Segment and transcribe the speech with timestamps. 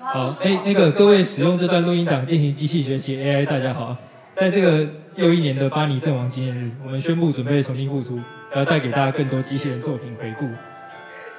[0.00, 3.96] 好，哎，那个各位使用这段录音档进行机器学习 AI，大家好，
[4.36, 4.86] 在这个
[5.16, 8.18] 又一年的巴黎阵亡纪念日，我们宣布准备重新复出，
[8.54, 10.46] 要带给大家更多机器人作品回顾。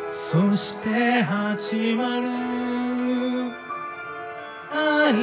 [0.09, 2.29] そして始まる
[4.71, 5.13] 愛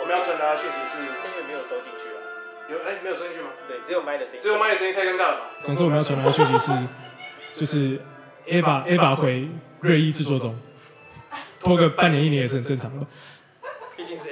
[0.00, 2.18] 我们要传达的讯息是，因为没有收进去啊。
[2.68, 3.48] 有哎，没有收进去吗？
[3.68, 5.40] 对，只有麦的声音，只有麦的声音太尴尬了嘛。
[5.60, 6.70] 总之我们要传达的讯息是，
[7.56, 8.00] 就是
[8.46, 9.48] Ava Ava 回
[9.80, 10.56] 瑞艺制作中，
[11.60, 13.06] 拖个半年一年也是很正常的。
[13.96, 14.24] 毕竟是。